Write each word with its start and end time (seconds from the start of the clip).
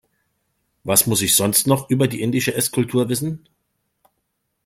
Was 0.83 1.05
muss 1.05 1.21
ich 1.21 1.35
sonst 1.35 1.67
noch 1.67 1.87
über 1.91 2.07
die 2.07 2.21
indische 2.23 2.55
Esskultur 2.55 3.07
wissen? 3.07 3.45